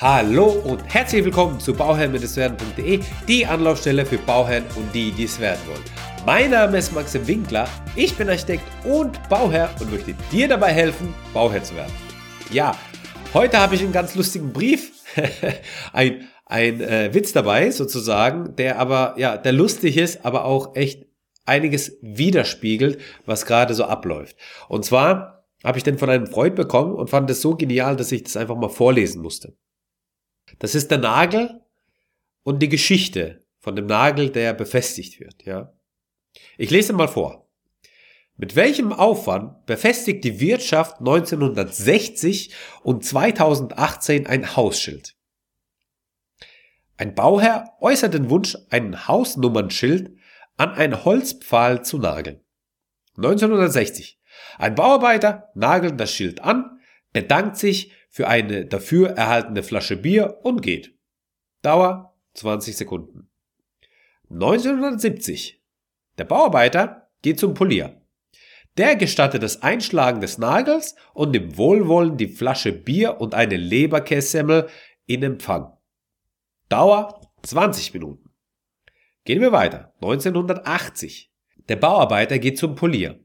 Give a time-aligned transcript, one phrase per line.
[0.00, 5.58] Hallo und herzlich willkommen zu bauherrn-werden.de, die Anlaufstelle für Bauherren und die, die es werden
[5.66, 5.82] wollen.
[6.24, 11.12] Mein Name ist Maxim Winkler, ich bin Architekt und Bauherr und möchte dir dabei helfen,
[11.34, 11.92] Bauherr zu werden.
[12.52, 12.76] Ja,
[13.34, 14.92] heute habe ich einen ganz lustigen Brief,
[15.92, 21.06] ein, ein äh, Witz dabei sozusagen, der aber, ja, der lustig ist, aber auch echt
[21.44, 24.36] einiges widerspiegelt, was gerade so abläuft.
[24.68, 28.12] Und zwar habe ich den von einem Freund bekommen und fand es so genial, dass
[28.12, 29.56] ich das einfach mal vorlesen musste.
[30.58, 31.60] Das ist der Nagel
[32.42, 35.72] und die Geschichte von dem Nagel, der befestigt wird, ja.
[36.56, 37.48] Ich lese mal vor.
[38.36, 45.16] Mit welchem Aufwand befestigt die Wirtschaft 1960 und 2018 ein Hausschild?
[46.96, 50.16] Ein Bauherr äußert den Wunsch, ein Hausnummernschild
[50.56, 52.40] an einen Holzpfahl zu nageln.
[53.16, 54.20] 1960.
[54.58, 56.80] Ein Bauarbeiter nagelt das Schild an,
[57.12, 60.94] bedankt sich für eine dafür erhaltene Flasche Bier und geht.
[61.62, 63.28] Dauer 20 Sekunden.
[64.30, 65.62] 1970.
[66.18, 68.00] Der Bauarbeiter geht zum Polier.
[68.76, 74.68] Der gestattet das Einschlagen des Nagels und dem Wohlwollen die Flasche Bier und eine Leberkässemmel
[75.06, 75.76] in Empfang.
[76.68, 78.30] Dauer 20 Minuten.
[79.24, 79.92] Gehen wir weiter.
[79.96, 81.32] 1980.
[81.68, 83.20] Der Bauarbeiter geht zum Polier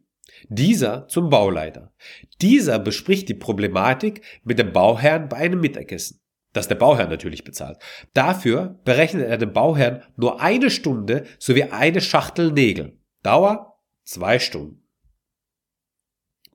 [0.50, 1.94] dieser zum Bauleiter.
[2.42, 6.22] Dieser bespricht die Problematik mit dem Bauherrn bei einem Mittagessen,
[6.54, 7.78] das der Bauherr natürlich bezahlt.
[8.14, 12.98] Dafür berechnet er dem Bauherrn nur eine Stunde sowie eine Schachtel Nägel.
[13.22, 14.84] Dauer zwei Stunden.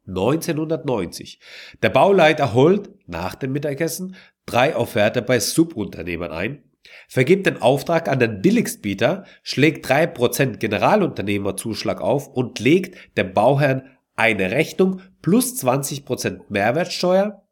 [0.06, 1.38] 1990.
[1.82, 4.16] Der Bauleiter holt nach dem Mittagessen
[4.46, 6.64] drei Offerte bei Subunternehmern ein,
[7.08, 14.50] vergibt den Auftrag an den Billigstbieter, schlägt 3% Generalunternehmerzuschlag auf und legt dem Bauherrn eine
[14.50, 17.46] Rechnung plus 20% Mehrwertsteuer,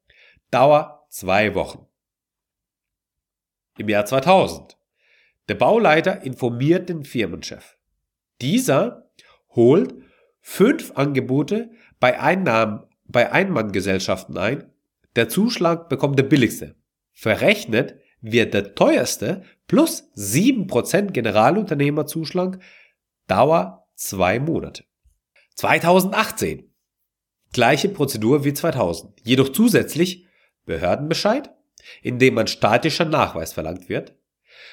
[0.51, 1.87] Dauer zwei Wochen.
[3.79, 4.77] Im Jahr 2000.
[5.49, 7.77] Der Bauleiter informiert den Firmenchef.
[8.41, 9.11] Dieser
[9.51, 9.95] holt
[10.41, 11.71] fünf Angebote
[12.01, 14.71] bei Einnahmen bei Einmanngesellschaften ein.
[15.15, 16.75] Der Zuschlag bekommt der billigste.
[17.13, 22.59] Verrechnet wird der teuerste plus 7% Generalunternehmerzuschlag
[23.27, 24.85] Dauer zwei Monate.
[25.57, 26.71] 2018.
[27.53, 30.27] Gleiche Prozedur wie 2000, jedoch zusätzlich
[30.67, 31.51] Behördenbescheid,
[32.03, 34.15] in dem ein statischer Nachweis verlangt wird,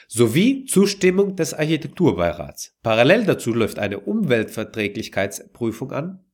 [0.08, 2.76] sowie Zustimmung des Architekturbeirats.
[2.84, 6.26] Parallel dazu läuft eine Umweltverträglichkeitsprüfung an.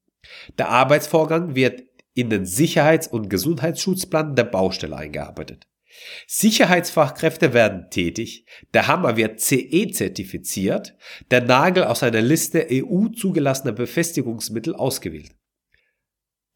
[0.58, 1.84] Der Arbeitsvorgang wird
[2.14, 5.68] in den Sicherheits- und Gesundheitsschutzplan der Baustelle eingearbeitet.
[6.28, 10.96] Sicherheitsfachkräfte werden tätig, der Hammer wird CE zertifiziert,
[11.32, 15.32] der Nagel aus einer Liste EU zugelassener Befestigungsmittel ausgewählt.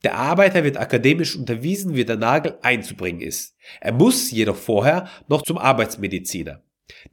[0.03, 3.55] Der Arbeiter wird akademisch unterwiesen, wie der Nagel einzubringen ist.
[3.79, 6.61] Er muss jedoch vorher noch zum Arbeitsmediziner,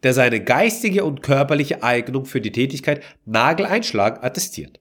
[0.03, 4.81] der seine geistige und körperliche Eignung für die Tätigkeit Nageleinschlag attestiert.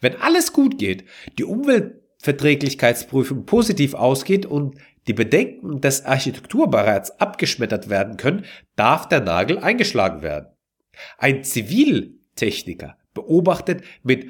[0.00, 1.04] Wenn alles gut geht,
[1.38, 4.76] die Umweltverträglichkeitsprüfung positiv ausgeht und
[5.06, 8.44] die Bedenken des Architekturbereits abgeschmettert werden können,
[8.76, 10.48] darf der Nagel eingeschlagen werden.
[11.18, 14.26] Ein Ziviltechniker beobachtet mit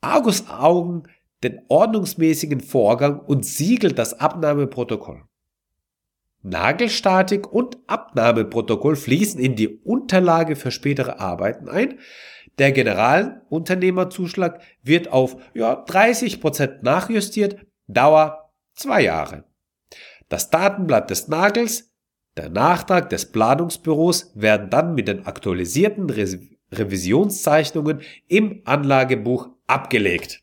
[0.00, 1.04] Argusaugen
[1.42, 5.22] den ordnungsmäßigen Vorgang und siegelt das Abnahmeprotokoll.
[6.42, 11.98] Nagelstatik und Abnahmeprotokoll fließen in die Unterlage für spätere Arbeiten ein.
[12.58, 17.56] Der Generalunternehmerzuschlag wird auf ja, 30 Prozent nachjustiert,
[17.88, 19.44] Dauer zwei Jahre.
[20.28, 21.92] Das Datenblatt des Nagels,
[22.36, 26.38] der Nachtrag des Planungsbüros werden dann mit den aktualisierten Re
[26.72, 30.42] Revisionszeichnungen im Anlagebuch abgelegt.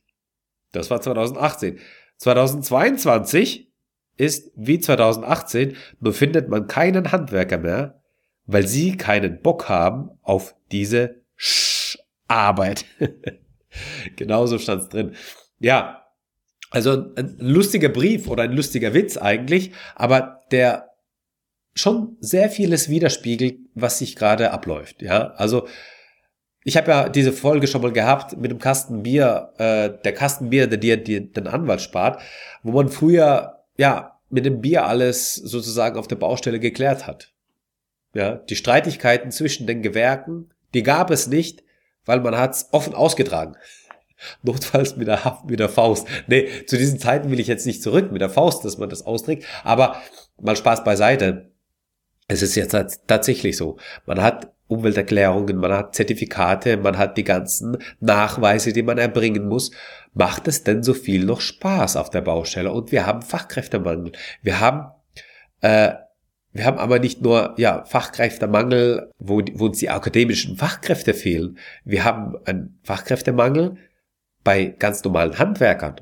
[0.72, 1.80] Das war 2018.
[2.16, 3.70] 2022
[4.16, 8.02] ist wie 2018, nur findet man keinen Handwerker mehr,
[8.46, 12.86] weil sie keinen Bock haben auf diese Sch Arbeit.
[14.16, 15.16] Genauso stand's drin.
[15.60, 16.03] Ja,
[16.74, 20.90] also ein lustiger Brief oder ein lustiger Witz eigentlich, aber der
[21.76, 25.02] schon sehr vieles widerspiegelt, was sich gerade abläuft.
[25.02, 25.68] Ja, also
[26.64, 30.50] ich habe ja diese Folge schon mal gehabt mit dem Kasten Bier, äh, der Kasten
[30.50, 32.22] Bier, der dir den Anwalt spart,
[32.64, 37.34] wo man früher ja mit dem Bier alles sozusagen auf der Baustelle geklärt hat.
[38.16, 41.64] Ja, die Streitigkeiten zwischen den Gewerken, die gab es nicht,
[42.06, 43.56] weil man hat's offen ausgetragen.
[44.44, 46.08] Notfalls mit der, mit der Faust.
[46.28, 49.06] Nee, zu diesen Zeiten will ich jetzt nicht zurück mit der Faust, dass man das
[49.06, 49.46] austrägt.
[49.64, 49.98] Aber
[50.42, 51.52] mal Spaß beiseite.
[52.28, 52.76] Es ist jetzt
[53.08, 53.78] tatsächlich so.
[54.06, 59.72] Man hat Umwelterklärungen, man hat Zertifikate, man hat die ganzen Nachweise, die man erbringen muss.
[60.14, 62.72] Macht es denn so viel noch Spaß auf der Baustelle?
[62.72, 64.14] Und wir haben Fachkräftemangel.
[64.42, 64.92] Wir haben
[65.62, 65.94] äh,
[66.54, 71.58] Wir haben aber nicht nur ja, Fachkräftemangel, wo, wo uns die akademischen Fachkräfte fehlen.
[71.84, 73.78] Wir haben einen Fachkräftemangel
[74.44, 76.02] bei ganz normalen Handwerkern.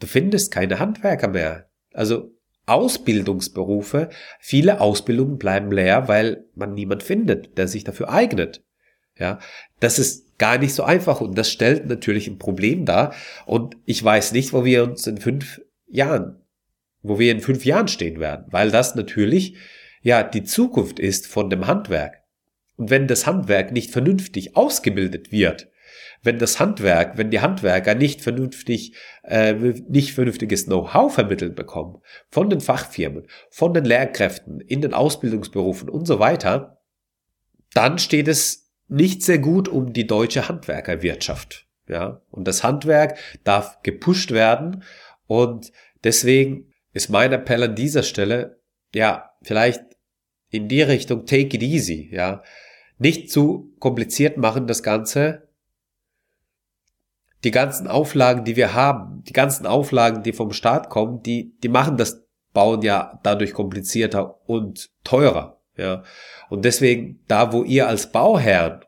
[0.00, 1.68] Du findest keine Handwerker mehr.
[1.92, 2.34] Also
[2.66, 4.08] Ausbildungsberufe,
[4.40, 8.62] viele Ausbildungen bleiben leer, weil man niemand findet, der sich dafür eignet.
[9.18, 9.38] Ja,
[9.80, 13.14] das ist gar nicht so einfach und das stellt natürlich ein Problem dar.
[13.46, 16.40] Und ich weiß nicht, wo wir uns in fünf Jahren,
[17.02, 19.56] wo wir in fünf Jahren stehen werden, weil das natürlich
[20.02, 22.22] ja die Zukunft ist von dem Handwerk.
[22.76, 25.68] Und wenn das Handwerk nicht vernünftig ausgebildet wird,
[26.22, 31.98] wenn das Handwerk, wenn die Handwerker nicht vernünftig, äh, nicht vernünftiges Know-how vermittelt bekommen
[32.30, 36.82] von den Fachfirmen, von den Lehrkräften, in den Ausbildungsberufen und so weiter,
[37.72, 41.66] dann steht es nicht sehr gut um die deutsche Handwerkerwirtschaft.
[41.86, 44.84] Ja, und das Handwerk darf gepusht werden
[45.26, 45.70] und
[46.02, 48.60] deswegen ist mein Appell an dieser Stelle,
[48.94, 49.82] ja, vielleicht
[50.48, 52.42] in die Richtung take it easy, ja.
[52.98, 55.48] Nicht zu kompliziert machen das Ganze.
[57.44, 61.68] Die ganzen Auflagen, die wir haben, die ganzen Auflagen, die vom Staat kommen, die, die
[61.68, 66.02] machen das Bauen ja dadurch komplizierter und teurer, ja.
[66.48, 68.84] Und deswegen, da wo ihr als Bauherrn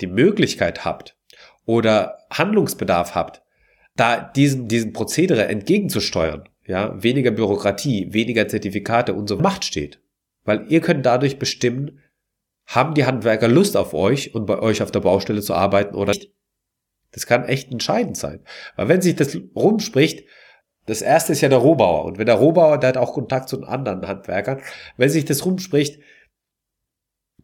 [0.00, 1.16] die Möglichkeit habt
[1.64, 3.42] oder Handlungsbedarf habt,
[3.96, 10.00] da diesen, diesen Prozedere entgegenzusteuern, ja, weniger Bürokratie, weniger Zertifikate und so Macht steht.
[10.44, 12.00] Weil ihr könnt dadurch bestimmen,
[12.66, 16.12] haben die Handwerker Lust auf euch und bei euch auf der Baustelle zu arbeiten oder
[16.12, 16.32] nicht.
[17.12, 18.40] Das kann echt entscheidend sein.
[18.76, 20.24] Weil wenn sich das rumspricht,
[20.86, 22.04] das erste ist ja der Rohbauer.
[22.04, 24.60] Und wenn der Rohbauer, der hat auch Kontakt zu anderen Handwerkern,
[24.96, 26.00] wenn sich das rumspricht,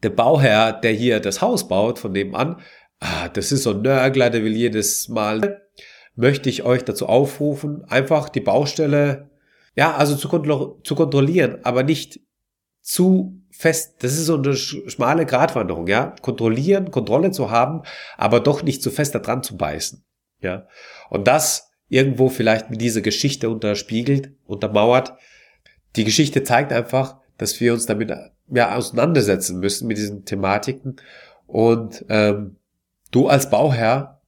[0.03, 2.61] der Bauherr, der hier das Haus baut, von nebenan,
[3.01, 5.63] ah, das ist so ein Nörgler, der will jedes Mal,
[6.15, 9.31] möchte ich euch dazu aufrufen, einfach die Baustelle,
[9.77, 12.21] ja, also zu, kontro zu kontrollieren, aber nicht
[12.89, 17.83] zu fest, das ist so eine schmale Gratwanderung, ja, kontrollieren, Kontrolle zu haben,
[18.17, 20.07] aber doch nicht zu fest da dran zu beißen,
[20.41, 20.67] ja.
[21.11, 25.13] Und das irgendwo vielleicht mit dieser Geschichte unterspiegelt, untermauert.
[25.97, 28.11] Die Geschichte zeigt einfach, dass wir uns damit
[28.51, 30.97] ja, auseinandersetzen müssen mit diesen Thematiken
[31.47, 32.57] und ähm,
[33.11, 34.23] du als Bauherr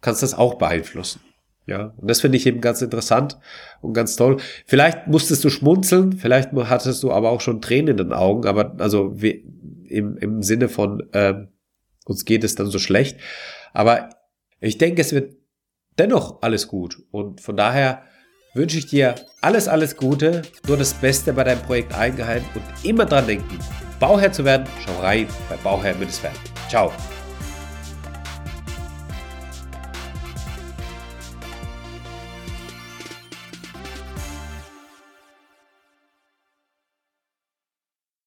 [0.00, 1.20] kannst das auch beeinflussen.
[1.68, 3.38] Ja, und das finde ich eben ganz interessant
[3.82, 4.38] und ganz toll.
[4.64, 8.74] Vielleicht musstest du schmunzeln, vielleicht hattest du aber auch schon Tränen in den Augen, aber
[8.78, 11.48] also im, im Sinne von ähm,
[12.06, 13.18] uns geht es dann so schlecht.
[13.74, 14.08] Aber
[14.60, 15.36] ich denke, es wird
[15.98, 17.02] dennoch alles gut.
[17.10, 18.02] Und von daher
[18.54, 23.04] wünsche ich dir alles, alles Gute, nur das Beste bei deinem Projekt eingeheim und immer
[23.04, 23.58] dran denken,
[24.00, 26.32] Bauherr zu werden, schau rein bei Bauherr Mittelsfern.
[26.70, 26.90] Ciao.